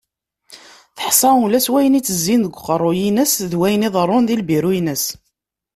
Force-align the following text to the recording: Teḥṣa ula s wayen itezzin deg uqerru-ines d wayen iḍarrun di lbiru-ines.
Teḥṣa 0.97 1.29
ula 1.43 1.59
s 1.65 1.67
wayen 1.71 1.99
itezzin 1.99 2.41
deg 2.45 2.53
uqerru-ines 2.57 3.33
d 3.51 3.53
wayen 3.59 3.85
iḍarrun 3.87 4.25
di 4.27 4.35
lbiru-ines. 4.41 5.05